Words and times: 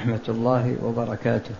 ورحمة 0.00 0.28
الله 0.28 0.76
وبركاته. 0.84 1.54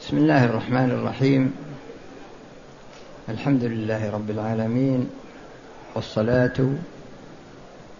بسم 0.00 0.16
الله 0.16 0.44
الرحمن 0.44 0.90
الرحيم. 0.90 1.52
الحمد 3.28 3.64
لله 3.64 4.10
رب 4.10 4.30
العالمين 4.30 5.10
والصلاة 5.94 6.58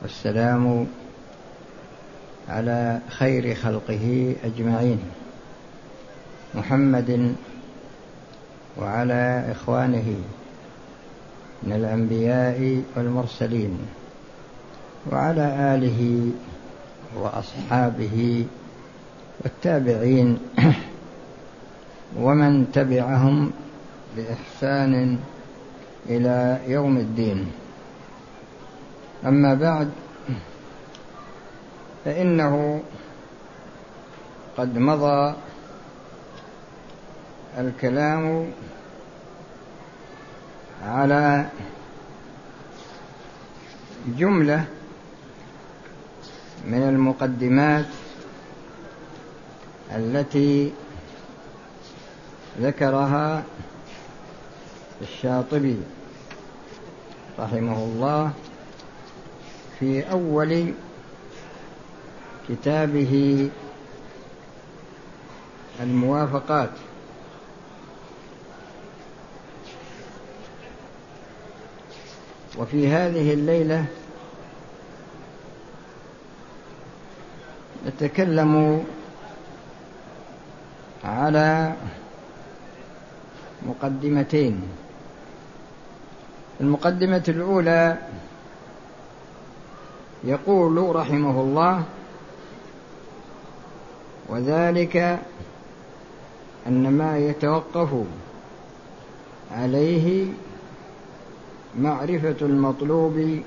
والسلام 0.02 0.86
على 2.48 3.00
خير 3.08 3.54
خلقه 3.54 4.36
أجمعين. 4.44 5.00
محمد 6.54 7.36
وعلى 8.76 9.44
إخوانه 9.56 10.08
من 11.62 11.72
الأنبياء 11.72 12.82
والمرسلين. 12.96 13.78
وعلى 15.12 15.74
آله 15.74 16.30
وأصحابه 17.16 18.46
والتابعين 19.40 20.38
ومن 22.24 22.72
تبعهم 22.72 23.50
بإحسان 24.16 25.18
إلى 26.08 26.60
يوم 26.66 26.96
الدين. 26.96 27.52
أما 29.26 29.54
بعد 29.54 29.90
فإنه 32.04 32.82
قد 34.56 34.78
مضى 34.78 35.34
الكلام 37.58 38.50
على 40.84 41.46
جملة 44.06 44.64
من 46.66 46.82
المقدمات 46.82 47.86
التي 49.96 50.72
ذكرها 52.60 53.44
الشاطبي 55.02 55.76
رحمه 57.38 57.76
الله 57.84 58.30
في 59.78 60.10
أول 60.10 60.74
كتابه 62.48 63.50
الموافقات. 65.80 66.70
وفي 72.58 72.88
هذه 72.88 73.32
الليلة 73.32 73.84
نتكلم 77.86 78.84
على 81.04 81.72
مقدمتين. 83.66 84.62
المقدمة 86.60 87.22
الأولى 87.28 87.98
يقول 90.24 90.96
رحمه 90.96 91.40
الله 91.40 91.82
وذلك 94.28 94.96
أن 96.66 96.90
ما 96.90 97.18
يتوقف 97.18 97.88
عليه 99.52 100.26
معرفة 101.78 102.36
المطلوب 102.42 103.40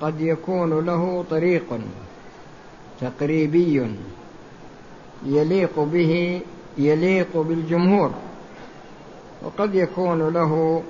قد 0.00 0.20
يكون 0.20 0.86
له 0.86 1.24
طريق. 1.30 1.80
تقريبي 3.00 3.96
يليق 5.26 5.80
به 5.80 6.40
يليق 6.78 7.36
بالجمهور 7.36 8.10
وقد 9.42 9.74
يكون 9.74 10.28
له 10.28 10.82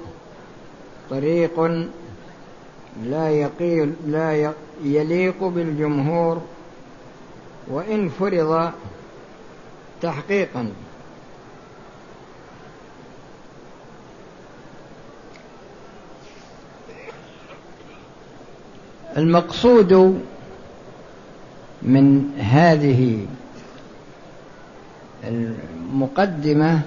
طريق 1.10 1.60
لا 3.04 3.30
يقيل 3.30 3.94
لا 4.06 4.52
يليق 4.84 5.44
بالجمهور 5.44 6.40
وإن 7.68 8.08
فرض 8.08 8.72
تحقيقا. 10.02 10.72
المقصود 19.16 20.20
من 21.82 22.38
هذه 22.40 23.26
المقدمة 25.24 26.80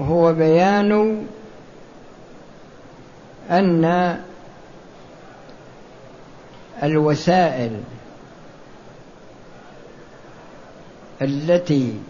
هو 0.00 0.32
بيان 0.32 1.26
أن 3.50 4.18
الوسائل 6.82 7.80
التي 11.22 12.00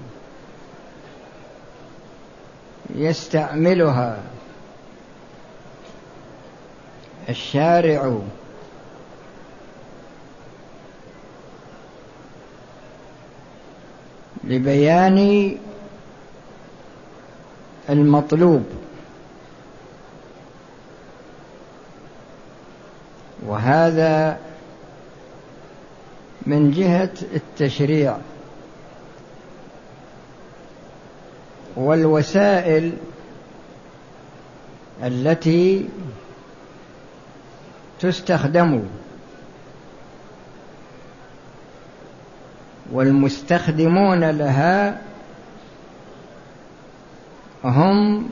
يستعملها 2.95 4.19
الشارع 7.29 8.19
لبيان 14.49 15.57
المطلوب. 17.91 18.65
وهذا 23.47 24.39
من 26.47 26.71
جهة 26.71 27.11
التشريع. 27.35 28.17
والوسائل 31.77 32.93
التي 35.03 35.89
تستخدم 38.01 38.83
والمستخدمون 42.95 44.25
لها 44.25 44.99
هم 47.65 48.29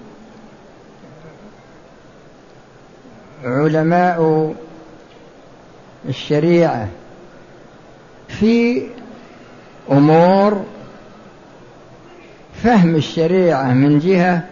علماء 3.44 4.54
الشريعة 6.08 6.88
في 8.28 8.86
أمور 9.90 10.64
فهم 12.62 12.96
الشريعة 12.96 13.72
من 13.72 13.98
جهة 13.98 14.42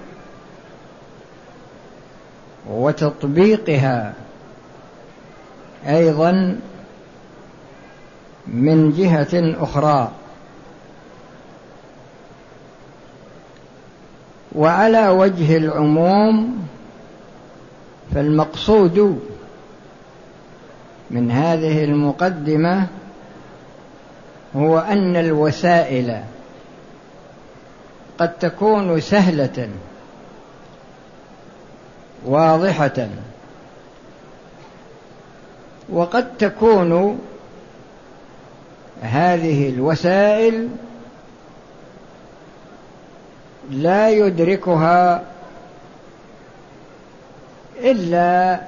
وتطبيقها 2.70 4.14
أيضا 5.86 6.60
من 8.46 8.92
جهة 8.92 9.62
أخرى. 9.64 10.10
وعلى 14.54 15.08
وجه 15.08 15.56
العموم 15.56 16.66
فالمقصود 18.14 19.20
من 21.10 21.30
هذه 21.30 21.84
المقدمة 21.84 22.86
هو 24.56 24.78
أن 24.78 25.16
الوسائل 25.16 26.20
قد 28.18 28.38
تكون 28.38 29.00
سهلة 29.00 29.68
واضحة 32.26 33.08
وقد 35.88 36.36
تكون 36.38 37.18
هذه 39.00 39.68
الوسائل 39.68 40.68
لا 43.70 44.10
يدركها 44.10 45.22
إلا 47.78 48.60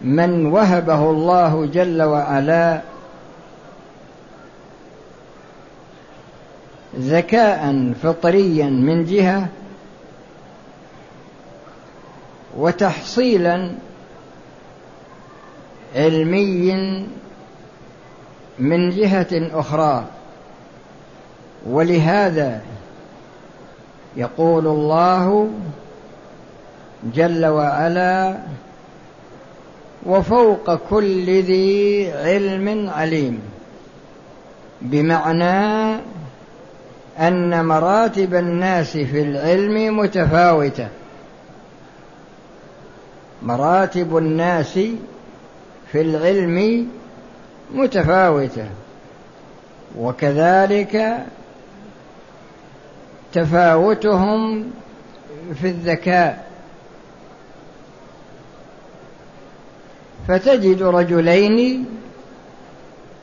من 0.00 0.46
وهبه 0.46 1.10
الله 1.10 1.66
جل 1.66 2.02
وعلا 2.02 2.80
ذكاء 6.96 7.92
فطريا 8.02 8.66
من 8.66 9.04
جهة 9.04 9.48
وتحصيلا 12.56 13.72
علمي 15.96 17.06
من 18.58 18.90
جهة 18.90 19.60
أخرى. 19.60 20.04
ولهذا 21.66 22.60
يقول 24.16 24.66
الله 24.66 25.50
جل 27.14 27.46
وعلا 27.46 28.38
وفوق 30.06 30.74
كل 30.74 31.42
ذي 31.42 32.12
علم 32.12 32.90
عليم 32.90 33.40
بمعنى 34.82 35.96
أن 37.18 37.64
مراتب 37.66 38.34
الناس 38.34 38.90
في 38.90 39.22
العلم 39.22 39.98
متفاوتة. 39.98 40.88
مراتب 43.42 44.16
الناس 44.16 44.78
في 45.92 46.00
العلم 46.00 46.88
متفاوتة. 47.74 48.66
وكذلك 49.98 51.24
تفاوتهم 53.32 54.70
في 55.60 55.68
الذكاء. 55.68 56.48
فتجد 60.28 60.82
رجلين 60.82 61.86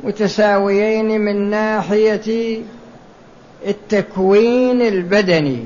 متساويين 0.03 1.21
من 1.21 1.49
ناحية 1.49 2.61
التكوين 3.67 4.81
البدني 4.81 5.65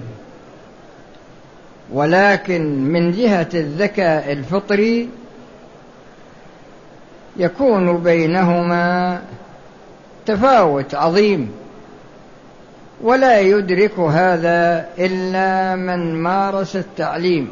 ولكن 1.93 2.83
من 2.83 3.11
جهة 3.11 3.49
الذكاء 3.53 4.31
الفطري 4.31 5.09
يكون 7.39 7.97
بينهما 7.97 9.21
تفاوت 10.25 10.95
عظيم 10.95 11.51
ولا 13.01 13.39
يدرك 13.39 13.99
هذا 13.99 14.85
إلا 14.99 15.75
من 15.75 16.15
مارس 16.15 16.75
التعليم. 16.75 17.51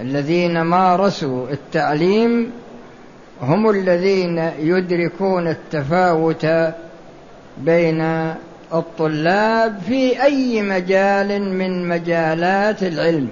الذين 0.00 0.60
مارسوا 0.60 1.48
التعليم 1.50 2.50
هم 3.42 3.70
الذين 3.70 4.38
يدركون 4.58 5.48
التفاوت 5.48 6.46
بين 7.58 8.00
الطلاب 8.74 9.78
في 9.88 10.22
أي 10.22 10.62
مجال 10.62 11.42
من 11.42 11.88
مجالات 11.88 12.82
العلم. 12.82 13.28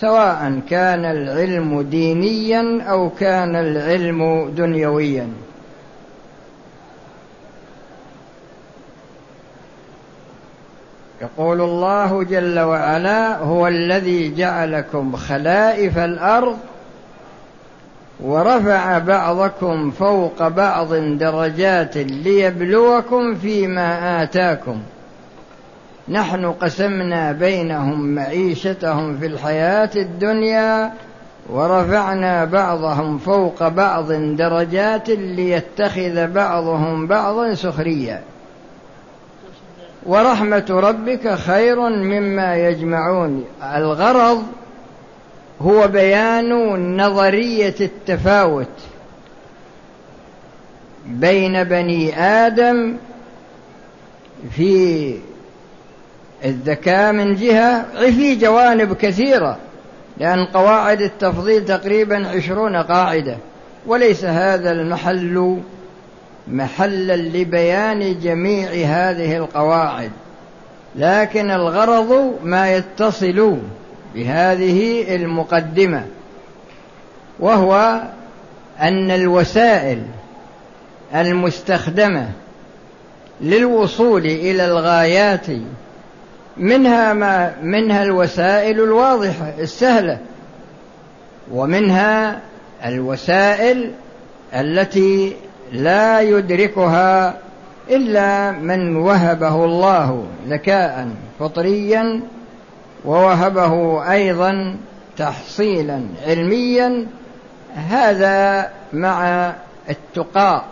سواء 0.00 0.60
كان 0.70 1.04
العلم 1.04 1.82
دينيا 1.82 2.82
أو 2.82 3.10
كان 3.10 3.56
العلم 3.56 4.50
دنيويا. 4.56 5.28
يقول 11.22 11.60
الله 11.60 12.22
جل 12.22 12.60
وعلا 12.60 13.36
هو 13.36 13.66
الذي 13.68 14.34
جعلكم 14.34 15.16
خلائف 15.16 15.98
الأرض 15.98 16.58
ورفع 18.20 18.98
بعضكم 18.98 19.90
فوق 19.90 20.48
بعض 20.48 20.94
درجات 20.94 21.96
ليبلوكم 21.96 23.34
فيما 23.34 24.22
آتاكم. 24.22 24.80
نحن 26.10 26.52
قسمنا 26.52 27.32
بينهم 27.32 28.14
معيشتهم 28.14 29.18
في 29.18 29.26
الحياة 29.26 29.90
الدنيا 29.96 30.92
ورفعنا 31.50 32.44
بعضهم 32.44 33.18
فوق 33.18 33.68
بعض 33.68 34.12
درجات 34.12 35.10
ليتخذ 35.10 36.26
بعضهم 36.26 37.06
بعضا 37.06 37.54
سخريا. 37.54 38.22
ورحمة 40.06 40.66
ربك 40.70 41.34
خير 41.34 41.80
مما 41.88 42.56
يجمعون. 42.56 43.44
الغرض 43.76 44.42
هو 45.62 45.88
بيان 45.88 46.52
نظرية 46.96 47.74
التفاوت 47.80 48.66
بين 51.06 51.64
بني 51.64 52.20
آدم 52.20 52.96
في 54.50 55.14
الذكاء 56.44 57.12
من 57.12 57.34
جهة 57.34 57.84
في 58.10 58.34
جوانب 58.36 58.92
كثيرة 58.92 59.58
لأن 60.18 60.44
قواعد 60.44 61.00
التفضيل 61.00 61.64
تقريبا 61.64 62.28
عشرون 62.28 62.76
قاعدة. 62.76 63.36
وليس 63.86 64.24
هذا 64.24 64.72
المحل 64.72 65.60
محلا 66.48 67.16
لبيان 67.16 68.20
جميع 68.20 68.70
هذه 68.70 69.36
القواعد 69.36 70.10
لكن 70.96 71.50
الغرض 71.50 72.38
ما 72.44 72.76
يتصل 72.76 73.56
بهذه 74.14 75.04
المقدمة 75.14 76.04
وهو 77.40 78.00
أن 78.80 79.10
الوسائل 79.10 80.02
المستخدمة 81.14 82.28
للوصول 83.40 84.26
إلى 84.26 84.64
الغايات 84.64 85.46
منها 86.60 87.12
ما 87.12 87.54
منها 87.62 88.02
الوسائل 88.02 88.80
الواضحة 88.80 89.52
السهلة 89.58 90.18
ومنها 91.52 92.40
الوسائل 92.84 93.92
التي 94.54 95.36
لا 95.72 96.20
يدركها 96.20 97.38
إلا 97.90 98.50
من 98.50 98.96
وهبه 98.96 99.64
الله 99.64 100.24
ذكاء 100.48 101.08
فطريا 101.38 102.20
ووهبه 103.04 104.02
أيضا 104.12 104.76
تحصيلا 105.16 106.02
علميا 106.26 107.06
هذا 107.74 108.70
مع 108.92 109.52
التقى. 109.90 110.64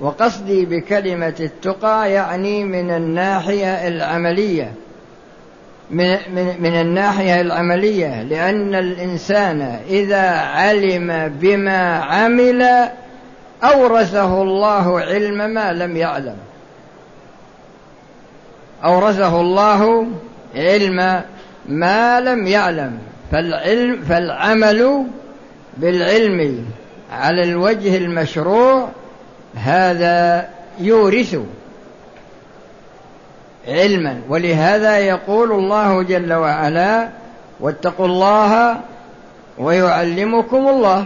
وقصدي 0.00 0.64
بكلمة 0.64 1.34
التقى 1.40 2.12
يعني 2.12 2.64
من 2.64 2.90
الناحية 2.90 3.88
العملية. 3.88 4.72
من, 5.90 6.16
من, 6.34 6.56
من 6.60 6.80
الناحية 6.80 7.40
العملية 7.40 8.22
لأن 8.22 8.74
الإنسان 8.74 9.78
إذا 9.88 10.30
علم 10.30 11.32
بما 11.40 11.94
عمل 11.94 12.88
أورثه 13.64 14.42
الله 14.42 15.00
علم 15.00 15.50
ما 15.50 15.72
لم 15.72 15.96
يعلم. 15.96 16.36
أورثه 18.84 19.40
الله 19.40 20.06
علم 20.54 21.22
ما 21.68 22.20
لم 22.20 22.46
يعلم. 22.46 22.98
فالعلم 23.32 24.02
فالعمل 24.08 25.06
بالعلم 25.76 26.66
على 27.12 27.42
الوجه 27.42 27.96
المشروع 27.96 28.88
هذا 29.54 30.48
يورث. 30.80 31.38
علما. 33.68 34.20
ولهذا 34.28 34.98
يقول 34.98 35.52
الله 35.52 36.02
جل 36.02 36.32
وعلا 36.32 37.08
واتقوا 37.60 38.06
الله 38.06 38.80
ويعلمكم 39.58 40.68
الله. 40.68 41.04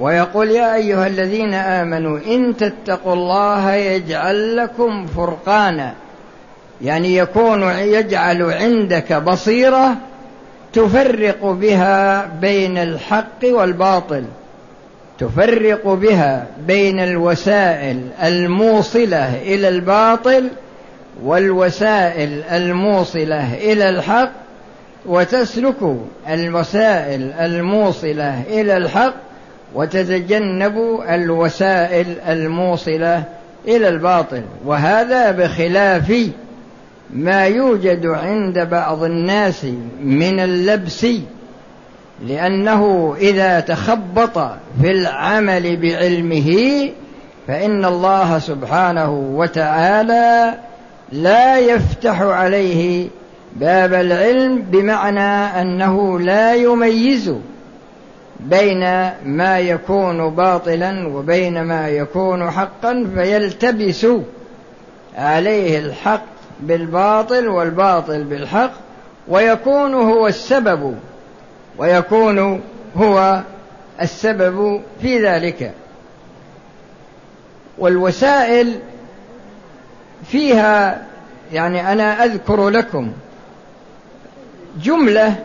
ويقول 0.00 0.50
يا 0.50 0.74
أيها 0.74 1.06
الذين 1.06 1.54
آمنوا 1.54 2.18
إن 2.26 2.56
تتقوا 2.56 3.12
الله 3.12 3.72
يجعل 3.72 4.56
لكم 4.56 5.06
فرقانا. 5.06 5.92
يعني 6.82 7.16
يكون 7.16 7.62
يجعل 7.62 8.42
عندك 8.42 9.12
بصيرة 9.12 9.96
تفرق 10.72 11.44
بها 11.44 12.26
بين 12.40 12.78
الحق 12.78 13.44
والباطل. 13.44 14.24
تفرق 15.18 15.88
بها 15.88 16.46
بين 16.66 17.00
الوسائل 17.00 18.08
الموصلة 18.22 19.42
إلى 19.42 19.68
الباطل 19.68 20.48
والوسائل 21.22 22.42
الموصلة 22.42 23.54
إلى 23.54 23.88
الحق 23.88 24.32
وتسلك 25.06 25.96
الوسائل 26.28 27.32
الموصلة 27.32 28.42
إلى 28.42 28.76
الحق 28.76 29.14
وتتجنب 29.74 31.00
الوسائل 31.08 32.06
الموصلة 32.28 33.24
إلى 33.68 33.88
الباطل. 33.88 34.42
وهذا 34.64 35.30
بخلاف 35.30 36.30
ما 37.10 37.44
يوجد 37.44 38.06
عند 38.06 38.58
بعض 38.58 39.02
الناس 39.02 39.66
من 40.02 40.40
اللبس 40.40 41.06
لأنه 42.26 43.14
إذا 43.18 43.60
تخبط 43.60 44.38
في 44.82 44.90
العمل 44.90 45.76
بعلمه 45.76 46.80
فإن 47.48 47.84
الله 47.84 48.38
سبحانه 48.38 49.10
وتعالى 49.34 50.54
لا 51.12 51.58
يفتح 51.58 52.20
عليه 52.22 53.08
باب 53.56 53.94
العلم 53.94 54.62
بمعنى 54.62 55.60
أنه 55.60 56.20
لا 56.20 56.54
يميز 56.54 57.34
بين 58.40 58.80
ما 59.24 59.58
يكون 59.58 60.30
باطلا 60.30 61.08
وبين 61.08 61.62
ما 61.62 61.88
يكون 61.88 62.50
حقا 62.50 63.10
فيلتبس 63.14 64.06
عليه 65.16 65.78
الحق 65.78 66.24
بالباطل 66.60 67.48
والباطل 67.48 68.24
بالحق 68.24 68.72
ويكون 69.28 69.94
هو 69.94 70.26
السبب 70.26 70.94
ويكون 71.78 72.62
هو 72.96 73.42
السبب 74.00 74.80
في 75.02 75.26
ذلك. 75.26 75.72
والوسائل 77.78 78.72
فيها 80.24 81.06
يعني 81.52 81.92
أنا 81.92 82.24
أذكر 82.24 82.68
لكم 82.68 83.12
جملة 84.82 85.36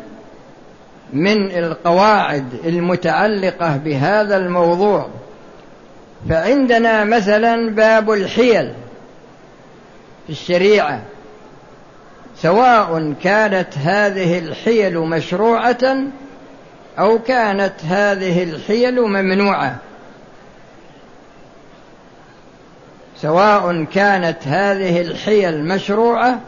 من 1.13 1.51
القواعد 1.51 2.45
المتعلقة 2.65 3.77
بهذا 3.77 4.37
الموضوع. 4.37 5.07
فعندنا 6.29 7.03
مثلا 7.03 7.69
باب 7.69 8.11
الحيل 8.11 8.73
في 10.27 10.29
الشريعة. 10.29 11.01
سواء 12.35 13.13
كانت 13.23 13.77
هذه 13.77 14.39
الحيل 14.39 14.99
مشروعة 14.99 15.97
أو 16.99 17.19
كانت 17.19 17.73
هذه 17.87 18.43
الحيل 18.43 19.01
ممنوعة. 19.01 19.75
سواء 23.21 23.83
كانت 23.83 24.37
هذه 24.47 25.01
الحيل 25.01 25.63
مشروعة 25.65 26.39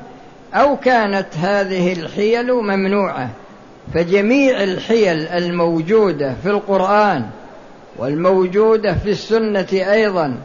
أو 0.53 0.77
كانت 0.77 1.27
هذه 1.41 1.93
الحيل 1.93 2.53
ممنوعة. 2.53 3.29
فجميع 3.93 4.63
الحيل 4.63 5.27
الموجودة 5.27 6.33
في 6.43 6.49
القرآن 6.49 7.25
والموجودة 7.97 8.93
في 8.93 9.09
السنة 9.09 9.67
أيضا 9.71 10.37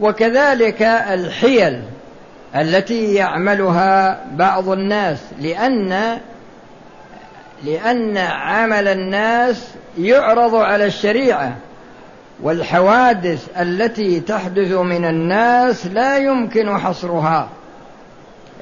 وكذلك 0.00 0.82
الحيل 0.82 1.82
التي 2.56 3.14
يعملها 3.14 4.20
بعض 4.32 4.68
الناس 4.68 5.18
لأن 5.40 6.18
لأن 7.64 8.16
عمل 8.16 8.88
الناس 8.88 9.68
يعرض 9.98 10.54
على 10.54 10.86
الشريعة. 10.86 11.56
والحوادث 12.42 13.48
التي 13.60 14.20
تحدث 14.20 14.72
من 14.72 15.04
الناس 15.04 15.86
لا 15.86 16.18
يمكن 16.18 16.78
حصرها. 16.78 17.48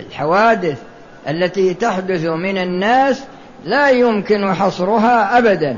الحوادث 0.00 0.78
التي 1.28 1.74
تحدث 1.74 2.24
من 2.24 2.58
الناس 2.58 3.24
لا 3.64 3.88
يمكن 3.88 4.54
حصرها 4.54 5.38
ابدا. 5.38 5.76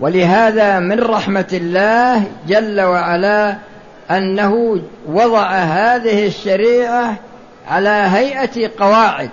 ولهذا 0.00 0.78
من 0.78 1.00
رحمة 1.00 1.48
الله 1.52 2.24
جل 2.48 2.80
وعلا 2.80 3.56
أنه 4.10 4.80
وضع 5.08 5.50
هذه 5.50 6.26
الشريعة 6.26 7.16
على 7.68 7.88
هيئة 7.88 8.70
قواعد. 8.78 9.30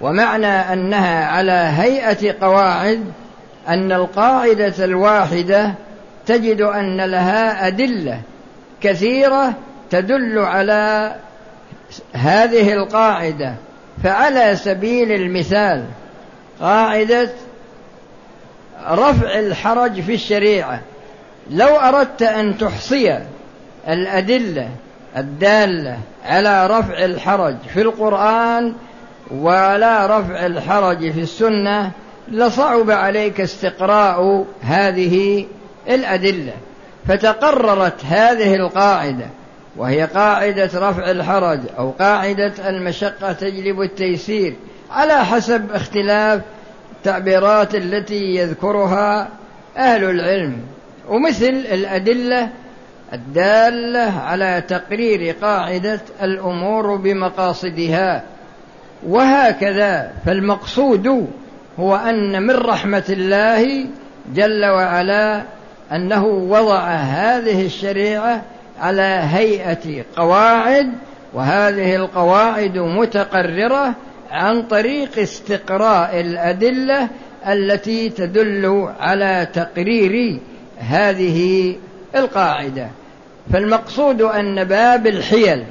ومعنى 0.00 0.46
أنها 0.46 1.26
على 1.26 1.70
هيئة 1.76 2.34
قواعد 2.40 3.04
أن 3.68 3.92
القاعدة 3.92 4.84
الواحدة 4.84 5.74
تجد 6.26 6.60
أن 6.60 7.00
لها 7.00 7.66
أدلة 7.66 8.20
كثيرة 8.80 9.54
تدل 9.90 10.38
على 10.38 11.14
هذه 12.12 12.72
القاعدة. 12.72 13.54
فعلى 14.02 14.56
سبيل 14.56 15.12
المثال 15.12 15.84
قاعدة 16.60 17.30
رفع 18.90 19.38
الحرج 19.38 20.00
في 20.00 20.14
الشريعة. 20.14 20.80
لو 21.50 21.76
أردت 21.76 22.22
أن 22.22 22.58
تحصي 22.58 23.18
الأدلة 23.88 24.68
الدالة 25.16 25.98
على 26.24 26.66
رفع 26.66 27.04
الحرج 27.04 27.56
في 27.74 27.82
القرآن 27.82 28.74
ولا 29.30 30.18
رفع 30.18 30.46
الحرج 30.46 31.12
في 31.12 31.20
السنة 31.20 31.90
لصعب 32.28 32.90
عليك 32.90 33.40
استقراء 33.40 34.44
هذه 34.62 35.46
الأدلة 35.88 36.52
فتقررت 37.08 38.04
هذه 38.04 38.54
القاعدة 38.54 39.26
وهي 39.76 40.04
قاعدة 40.04 40.70
رفع 40.74 41.10
الحرج 41.10 41.60
أو 41.78 41.90
قاعدة 41.90 42.52
المشقة 42.68 43.32
تجلب 43.32 43.80
التيسير 43.80 44.54
على 44.90 45.24
حسب 45.24 45.72
اختلاف 45.72 46.40
التعبيرات 46.96 47.74
التي 47.74 48.36
يذكرها 48.36 49.28
أهل 49.76 50.04
العلم. 50.04 50.56
ومثل 51.08 51.66
الأدلة 51.72 52.48
الدالة 53.12 54.20
على 54.20 54.62
تقرير 54.68 55.34
قاعدة 55.42 56.00
الأمور 56.22 56.96
بمقاصدها. 56.96 58.22
وهكذا 59.06 60.12
فالمقصود 60.26 61.28
هو 61.78 61.96
أن 61.96 62.42
من 62.42 62.56
رحمة 62.56 63.04
الله 63.08 63.86
جل 64.34 64.64
وعلا 64.64 65.42
أنه 65.92 66.26
وضع 66.26 66.88
هذه 66.88 67.66
الشريعة 67.66 68.42
على 68.80 69.20
هيئة 69.24 70.04
قواعد 70.16 70.92
وهذه 71.34 71.96
القواعد 71.96 72.78
متقررة 72.78 73.94
عن 74.30 74.62
طريق 74.62 75.18
استقراء 75.18 76.20
الأدلة 76.20 77.08
التي 77.48 78.08
تدل 78.08 78.88
على 79.00 79.48
تقرير 79.52 80.40
هذه 80.78 81.74
القاعدة. 82.16 82.88
فالمقصود 83.52 84.22
أن 84.22 84.64
باب 84.64 85.06
الحيل 85.06 85.64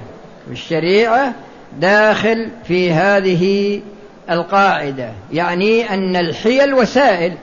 في 0.46 0.52
الشريعة 0.52 1.34
داخل 1.80 2.50
في 2.64 2.92
هذه 2.92 3.82
القاعدة 4.30 5.10
يعني 5.34 5.94
أن 5.94 6.16
الحيل 6.16 6.74
وسائل. 6.74 7.34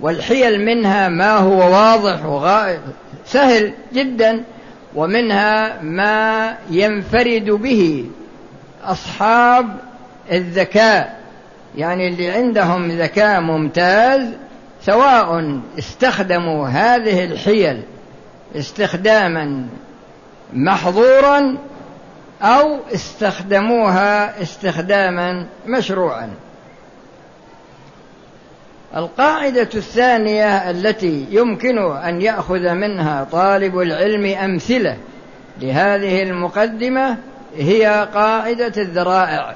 والحيل 0.00 0.64
منها 0.64 1.08
ما 1.08 1.36
هو 1.36 1.72
واضح 1.72 2.24
وغائب. 2.24 2.80
سهل 3.26 3.72
جدا. 3.92 4.44
ومنها 4.94 5.82
ما 5.82 6.56
ينفرد 6.70 7.50
به 7.50 8.04
أصحاب 8.84 9.66
الذكاء. 10.32 11.20
يعني 11.76 12.08
اللي 12.08 12.30
عندهم 12.30 12.88
ذكاء 12.88 13.40
ممتاز 13.40 14.32
سواء 14.82 15.60
استخدموا 15.78 16.68
هذه 16.68 17.24
الحيل 17.24 17.82
استخداما 18.56 19.66
محظورا 20.52 21.56
أو 22.42 22.78
استخدموها 22.94 24.42
استخداما 24.42 25.46
مشروعا. 25.66 26.30
القاعدة 28.96 29.68
الثانية 29.74 30.70
التي 30.70 31.26
يمكن 31.30 31.78
أن 31.78 32.22
يأخذ 32.22 32.74
منها 32.74 33.26
طالب 33.32 33.78
العلم 33.78 34.26
أمثلة 34.26 34.96
لهذه 35.60 36.22
المقدمة 36.22 37.16
هي 37.56 38.08
قاعدة 38.14 38.72
الذرائع 38.76 39.54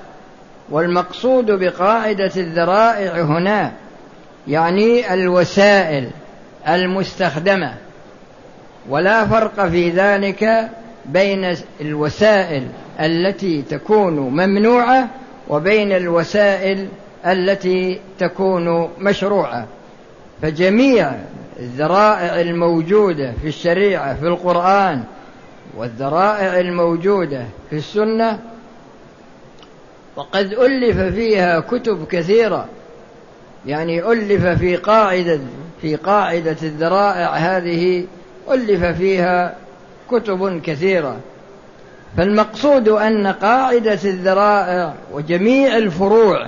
والمقصود 0.70 1.50
بقاعدة 1.50 2.30
الذرائع 2.36 3.22
هنا 3.22 3.72
يعني 4.48 5.14
الوسائل 5.14 6.10
المستخدمة 6.68 7.74
ولا 8.88 9.26
فرق 9.26 9.68
في 9.68 9.90
ذلك 9.90 10.68
بين 11.06 11.56
الوسائل 11.80 12.68
التي 13.00 13.62
تكون 13.62 14.12
ممنوعة 14.14 15.08
وبين 15.48 15.92
الوسائل 15.92 16.88
التي 17.26 18.00
تكون 18.18 18.90
مشروعة. 18.98 19.66
فجميع 20.42 21.12
الذرائع 21.58 22.40
الموجودة 22.40 23.32
في 23.42 23.48
الشريعة 23.48 24.14
في 24.14 24.26
القرآن 24.26 25.04
والذرائع 25.76 26.60
الموجودة 26.60 27.44
في 27.70 27.76
السنة 27.76 28.38
وقد 30.16 30.52
ألف 30.52 31.14
فيها 31.14 31.60
كتب 31.60 32.06
كثيرة. 32.06 32.68
يعني 33.66 34.12
ألف 34.12 34.46
في 34.46 34.76
قاعدة 34.76 35.40
في 35.82 35.96
قاعدة 35.96 36.56
الذرائع 36.62 37.34
هذه 37.34 38.04
ألف 38.50 38.84
فيها 38.84 39.56
كتب 40.10 40.60
كثيرة. 40.60 41.16
فالمقصود 42.16 42.88
أن 42.88 43.26
قاعدة 43.26 43.98
الذرائع 44.04 44.94
وجميع 45.12 45.76
الفروع 45.76 46.46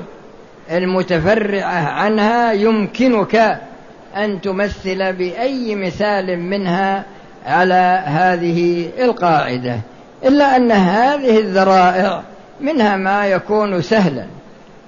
المتفرعة 0.72 1.88
عنها 1.88 2.52
يمكنك 2.52 3.60
أن 4.16 4.40
تمثل 4.40 5.12
بأي 5.12 5.74
مثال 5.74 6.38
منها 6.38 7.04
على 7.46 8.02
هذه 8.06 8.88
القاعدة 8.98 9.80
إلا 10.24 10.56
أن 10.56 10.72
هذه 10.72 11.38
الذرائع 11.38 12.22
منها 12.60 12.96
ما 12.96 13.26
يكون 13.26 13.82
سهلا 13.82 14.26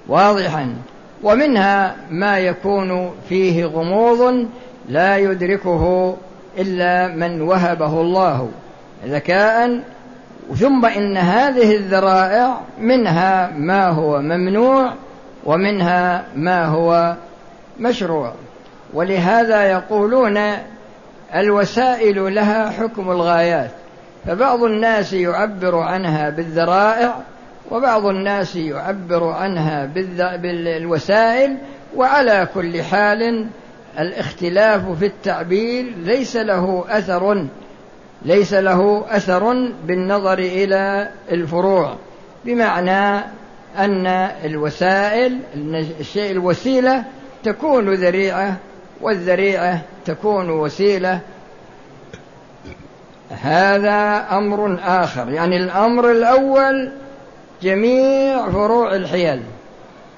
واضحا 0.07 0.75
ومنها 1.23 1.95
ما 2.11 2.39
يكون 2.39 3.11
فيه 3.29 3.65
غموض 3.65 4.47
لا 4.89 5.17
يدركه 5.17 6.15
إلا 6.57 7.07
من 7.07 7.41
وهبه 7.41 8.01
الله 8.01 8.49
ذكاء. 9.05 9.79
ثم 10.55 10.85
إن 10.85 11.17
هذه 11.17 11.75
الذرائع 11.75 12.57
منها 12.79 13.51
ما 13.57 13.89
هو 13.89 14.21
ممنوع 14.21 14.93
ومنها 15.45 16.25
ما 16.35 16.65
هو 16.65 17.15
مشروع. 17.79 18.33
ولهذا 18.93 19.63
يقولون 19.63 20.39
الوسائل 21.35 22.35
لها 22.35 22.69
حكم 22.69 23.11
الغايات. 23.11 23.71
فبعض 24.25 24.63
الناس 24.63 25.13
يعبر 25.13 25.75
عنها 25.75 26.29
بالذرائع 26.29 27.15
وبعض 27.71 28.05
الناس 28.05 28.55
يعبر 28.55 29.23
عنها 29.23 29.85
بالوسائل 30.37 31.57
وعلى 31.95 32.47
كل 32.53 32.83
حال 32.83 33.47
الاختلاف 33.99 34.99
في 34.99 35.05
التعبير 35.05 35.93
ليس 35.97 36.35
له 36.35 36.85
أثر 36.89 37.47
ليس 38.21 38.53
له 38.53 39.05
أثر 39.09 39.71
بالنظر 39.85 40.39
إلى 40.39 41.09
الفروع. 41.31 41.95
بمعنى 42.45 43.23
أن 43.77 44.07
الوسائل 44.45 45.39
الشيء 45.99 46.31
الوسيلة 46.31 47.03
تكون 47.43 47.93
ذريعة 47.93 48.57
والذريعة 49.01 49.81
تكون 50.05 50.49
وسيلة. 50.49 51.19
هذا 53.41 54.27
أمر 54.31 54.79
آخر. 54.83 55.29
يعني 55.29 55.57
الأمر 55.57 56.11
الأول 56.11 56.91
جميع 57.61 58.49
فروع 58.49 58.95
الحيل 58.95 59.41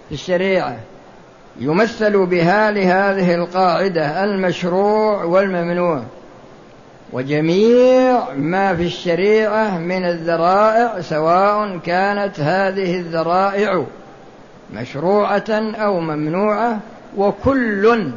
في 0.10 0.16
الشريعة. 0.16 0.78
يمثل 1.60 2.26
بها 2.26 2.72
لهذه 2.72 3.36
القاعدة 3.36 4.24
المشروع 4.24 5.24
والممنوع. 5.24 6.04
وجميع 7.14 8.34
ما 8.34 8.76
في 8.76 8.84
الشريعة 8.84 9.78
من 9.78 10.06
الذرائع 10.06 11.02
سواء 11.02 11.78
كانت 11.78 12.40
هذه 12.40 12.96
الذرائع 12.96 13.84
مشروعة 14.74 15.50
أو 15.76 16.00
ممنوعة 16.00 16.80
وكل 17.18 18.12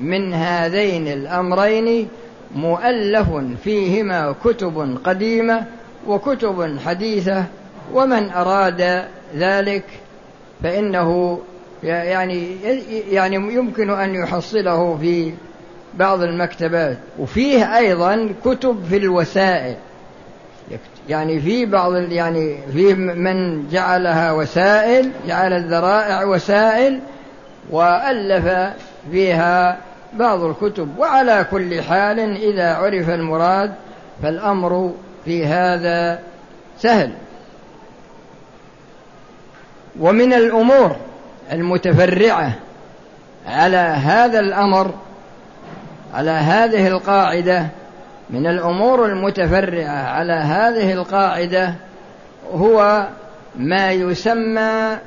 من 0.00 0.34
هذين 0.34 1.08
الأمرين 1.08 2.08
مؤلف 2.54 3.28
فيهما 3.64 4.34
كتب 4.44 4.98
قديمة 5.04 5.64
وكتب 6.06 6.78
حديثة 6.86 7.44
ومن 7.94 8.30
أراد 8.30 9.04
ذلك 9.36 9.84
فإنه 10.62 11.40
يعني 11.82 12.56
يعني 13.10 13.36
يمكن 13.36 13.90
أن 13.90 14.14
يحصله 14.14 14.96
في 14.96 15.32
بعض 15.96 16.22
المكتبات. 16.22 16.96
وفيه 17.18 17.76
أيضا 17.76 18.28
كتب 18.44 18.84
في 18.90 18.96
الوسائل. 18.96 19.76
يعني 21.08 21.40
في 21.40 21.66
بعض 21.66 21.94
يعني 21.94 22.58
في 22.72 22.94
من 22.94 23.68
جعلها 23.68 24.32
وسائل 24.32 25.10
جعل 25.26 25.52
الذرائع 25.52 26.24
وسائل 26.24 27.00
وألف 27.70 28.74
فيها 29.10 29.78
بعض 30.12 30.42
الكتب. 30.42 30.98
وعلى 30.98 31.46
كل 31.50 31.82
حال 31.82 32.20
إذا 32.20 32.74
عرف 32.74 33.10
المراد 33.10 33.74
فالأمر 34.22 34.94
في 35.24 35.46
هذا 35.46 36.18
سهل. 36.78 37.12
ومن 40.00 40.32
الأمور 40.32 40.96
المتفرعة 41.52 42.52
على 43.46 43.76
هذا 43.76 44.40
الأمر 44.40 44.94
على 46.14 46.30
هذه 46.30 46.88
القاعدة 46.88 47.66
من 48.30 48.46
الأمور 48.46 49.06
المتفرعة 49.06 50.08
على 50.08 50.32
هذه 50.32 50.92
القاعدة 50.92 51.74
هو 52.52 53.06
ما 53.56 53.92
يسمى 53.92 54.98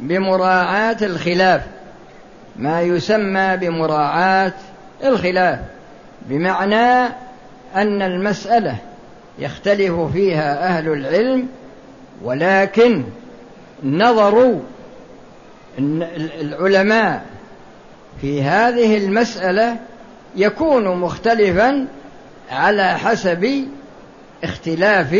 بمراعاة 0.00 0.96
الخلاف. 1.02 1.62
ما 2.56 2.82
يسمى 2.82 3.56
بمراعاة 3.56 4.52
الخلاف 5.04 5.58
بمعنى 6.28 7.12
أن 7.76 8.02
المسألة 8.02 8.76
يختلف 9.38 10.00
فيها 10.12 10.66
أهل 10.66 10.88
العلم 10.92 11.48
ولكن 12.22 13.04
نظر 13.84 14.60
العلماء 16.40 17.24
في 18.20 18.42
هذه 18.42 18.96
المسألة 18.96 19.76
يكون 20.36 20.96
مختلفا 20.96 21.86
على 22.50 22.98
حسب 22.98 23.64
اختلاف 24.44 25.16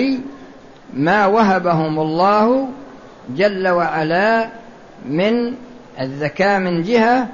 ما 0.94 1.26
وهبهم 1.26 1.98
الله 2.00 2.68
جل 3.36 3.68
وعلا 3.68 4.48
من 5.06 5.54
الذكاء 6.00 6.58
من 6.58 6.82
جهة 6.82 7.28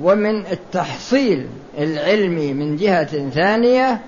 ومن 0.00 0.46
التحصيل 0.46 1.46
العلمي 1.78 2.52
من 2.52 2.76
جهة 2.76 3.30
ثانية 3.30 4.00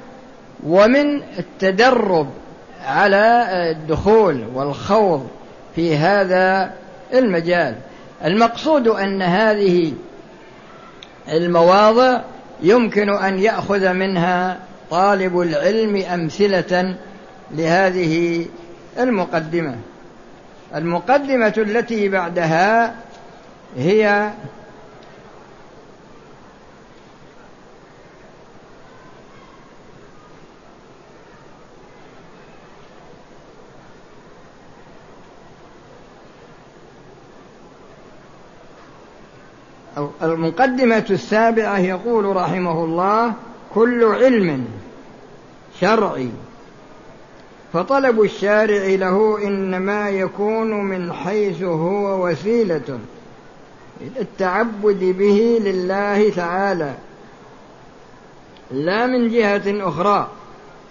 ومن 0.67 1.23
التدرب 1.38 2.27
على 2.85 3.47
الدخول 3.71 4.45
والخوض 4.55 5.29
في 5.77 5.97
هذا 5.97 6.73
المجال. 7.14 7.75
المقصود 8.25 8.88
أن 8.88 9.23
هذه 9.23 9.93
المواضع 11.33 12.21
يمكن 12.62 13.11
أن 13.11 13.38
يأخذ 13.38 13.93
منها 13.93 14.59
طالب 14.90 15.40
العلم 15.40 15.97
أمثلة 15.97 16.97
لهذه 17.51 18.47
المقدمة. 18.99 19.77
المقدمة 20.75 21.55
التي 21.57 22.09
بعدها 22.09 22.95
هي 23.77 24.31
المقدمة 40.23 41.07
السابعة 41.11 41.79
يقول 41.79 42.37
رحمه 42.37 42.85
الله 42.85 43.33
كل 43.75 44.05
علم 44.05 44.65
شرعي 45.81 46.29
فطلب 47.73 48.23
الشارع 48.23 48.87
له 48.87 49.39
إنما 49.45 50.11
يكون 50.11 50.85
من 50.85 51.13
حيث 51.13 51.63
هو 51.63 52.29
وسيلة 52.29 52.99
التعبد 54.21 55.05
به 55.05 55.61
لله 55.65 56.31
تعالى 56.31 56.95
لا 58.71 59.07
من 59.07 59.29
جهة 59.29 59.89
أخرى. 59.89 60.29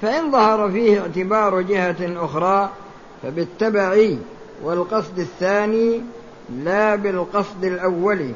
فإن 0.01 0.31
ظهر 0.31 0.71
فيه 0.71 1.01
اعتبار 1.01 1.61
جهة 1.61 2.25
أخرى 2.25 2.69
فبالتبع 3.23 4.07
والقصد 4.63 5.19
الثاني 5.19 6.01
لا 6.63 6.95
بالقصد 6.95 7.63
الأول. 7.63 8.31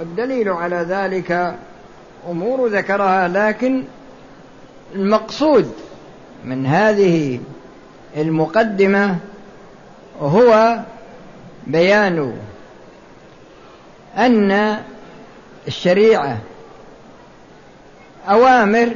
والدليل 0.00 0.48
على 0.48 0.76
ذلك 0.76 1.56
أمور 2.30 2.68
ذكرها 2.68 3.28
لكن 3.28 3.84
المقصود 4.94 5.72
من 6.44 6.66
هذه 6.66 7.40
المقدمة 8.16 9.16
هو 10.20 10.78
بيان 11.66 12.36
أن 14.16 14.78
الشريعة 15.68 16.38
أوامر 18.28 18.94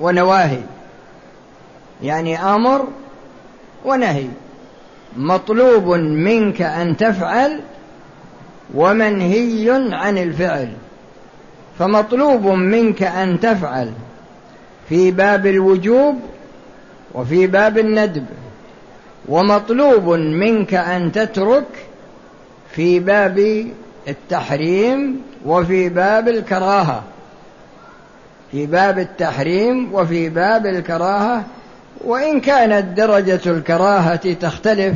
ونواهي 0.00 0.60
يعني 2.02 2.38
آمر 2.38 2.88
ونهي. 3.84 4.26
مطلوب 5.16 5.88
منك 5.98 6.62
أن 6.62 6.96
تفعل 6.96 7.60
ومنهي 8.74 9.70
عن 9.92 10.18
الفعل 10.18 10.68
فمطلوب 11.78 12.46
منك 12.46 13.02
أن 13.02 13.40
تفعل 13.40 13.92
في 14.88 15.10
باب 15.10 15.46
الوجوب 15.46 16.20
وفي 17.14 17.46
باب 17.46 17.78
الندب 17.78 18.26
ومطلوب 19.28 20.08
منك 20.18 20.74
أن 20.74 21.12
تترك 21.12 21.66
في 22.72 23.00
باب 23.00 23.66
التحريم 24.08 25.20
وفي 25.46 25.88
باب 25.88 26.28
الكراهة. 26.28 27.02
في 28.52 28.66
باب 28.66 28.98
التحريم 28.98 29.94
وفي 29.94 30.28
باب 30.28 30.66
الكراهة 30.66 31.44
وإن 32.04 32.40
كانت 32.40 32.96
درجة 32.96 33.40
الكراهة 33.46 34.32
تختلف 34.32 34.94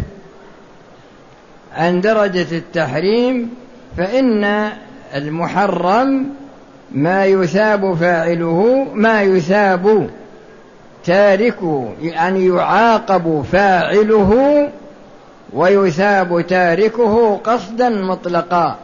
عن 1.77 2.01
درجة 2.01 2.57
التحريم 2.57 3.51
فإن 3.97 4.71
المحرم 5.15 6.27
ما 6.93 7.25
يثاب 7.27 7.95
فاعله 7.95 8.87
ما 8.95 9.23
يثاب 9.23 10.11
تاركه 11.05 11.93
يعني 12.03 12.47
يعاقب 12.47 13.45
فاعله 13.53 14.69
ويثاب 15.53 16.47
تاركه 16.47 17.37
قصدا 17.37 17.89
مطلقا. 17.89 18.77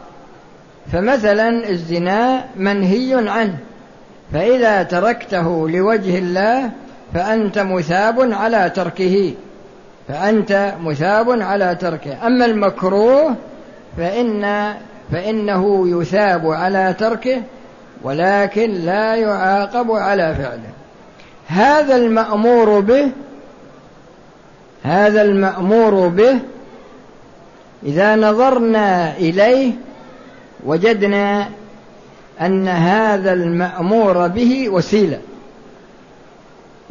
فمثلا 0.91 1.69
الزنا 1.69 2.45
منهي 2.55 3.29
عنه 3.29 3.57
فإذا 4.33 4.83
تركته 4.83 5.69
لوجه 5.69 6.17
الله 6.17 6.71
فأنت 7.13 7.59
مثاب 7.59 8.31
على 8.33 8.71
تركه. 8.75 9.33
فأنت 10.07 10.73
مثاب 10.81 11.41
على 11.41 11.75
تركه. 11.75 12.27
أما 12.27 12.45
المكروه 12.45 13.35
فإن 13.97 14.73
فإنه 15.11 15.89
يثاب 16.01 16.47
على 16.47 16.95
تركه 16.99 17.41
ولكن 18.03 18.71
لا 18.71 19.15
يعاقب 19.15 19.91
على 19.91 20.35
فعله. 20.35 20.69
هذا 21.47 21.95
المأمور 21.95 22.79
به 22.79 23.11
هذا 24.83 25.21
المأمور 25.21 26.07
به 26.07 26.39
إذا 27.83 28.15
نظرنا 28.15 29.17
إليه 29.17 29.73
وجدنا 30.65 31.47
أن 32.41 32.67
هذا 32.67 33.33
المأمور 33.33 34.27
به 34.27 34.69
وسيلة. 34.69 35.19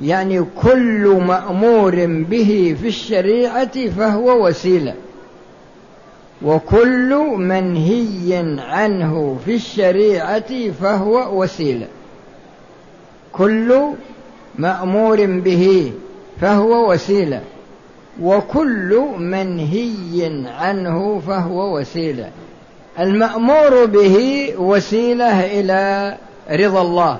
يعني 0.02 0.44
كل 0.62 1.22
مأمور 1.26 2.06
به 2.06 2.76
في 2.80 2.88
الشريعة 2.88 3.88
فهو 3.88 4.46
وسيلة. 4.46 4.94
وكل 6.42 7.14
منهي 7.36 8.56
عنه 8.58 9.38
في 9.44 9.54
الشريعة 9.54 10.70
فهو 10.80 11.42
وسيلة. 11.42 11.86
كل 13.32 13.80
مأمور 14.58 15.26
به 15.26 15.92
فهو 16.40 16.92
وسيلة. 16.92 17.40
وكل 18.22 19.04
منهي 19.18 20.46
عنه 20.46 21.22
فهو 21.26 21.78
وسيلة. 21.78 22.30
المأمور 22.98 23.84
به 23.84 24.48
وسيلة 24.58 25.60
إلى 25.60 26.16
رضا 26.50 26.82
الله. 26.82 27.18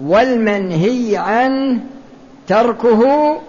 والمنهي 0.00 1.16
عنه 1.16 1.80
تركه 2.48 3.40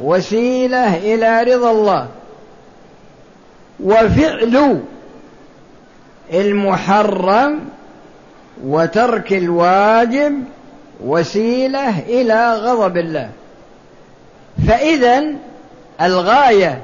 وسيلة 0.00 0.96
إلى 0.96 1.54
رضا 1.54 1.70
الله. 1.70 2.08
وفعل 3.80 4.80
المحرم 6.32 7.60
وترك 8.64 9.32
الواجب 9.32 10.44
وسيلة 11.04 11.98
إلى 11.98 12.54
غضب 12.54 12.96
الله. 12.96 13.30
فإذا 14.68 15.24
الغاية 16.00 16.82